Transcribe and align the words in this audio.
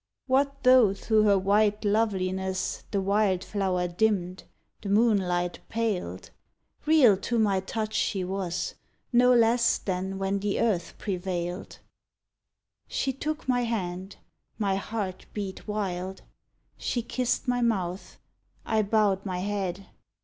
What 0.25 0.63
though 0.63 0.95
through 0.95 1.25
her 1.25 1.37
white 1.37 1.85
loveliness 1.85 2.85
The 2.89 2.99
wildflower 2.99 3.87
dimmed, 3.87 4.45
the 4.81 4.89
moonlight 4.89 5.59
paled, 5.69 6.31
Real 6.87 7.15
to 7.17 7.37
my 7.37 7.59
touch 7.59 7.93
she 7.93 8.23
was; 8.23 8.73
no 9.13 9.31
less 9.31 9.77
Than 9.77 10.17
when 10.17 10.39
the 10.39 10.59
earth 10.59 10.95
prevailed. 10.97 11.77
She 12.87 13.13
took 13.13 13.47
my 13.47 13.61
hand. 13.61 14.15
My 14.57 14.73
heart 14.75 15.27
beat 15.33 15.67
wild. 15.67 16.23
She 16.77 17.03
kissed 17.03 17.47
my 17.47 17.61
mouth. 17.61 18.17
I 18.65 18.81
bowed 18.81 19.23
my 19.23 19.37
head. 19.37 19.85